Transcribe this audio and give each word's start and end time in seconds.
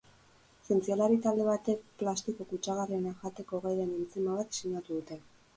Zientzialari 0.67 1.19
talde 1.25 1.45
batek 1.49 1.83
plastiko 1.99 2.49
kutsagarrienak 2.53 3.23
jateko 3.29 3.63
gai 3.67 3.75
den 3.83 3.93
entzima 4.01 4.39
bat 4.41 4.53
diseinatu 4.57 4.99
dute. 5.01 5.21